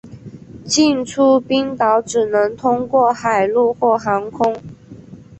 [0.65, 4.59] 进出冰岛只能通过海路或航空。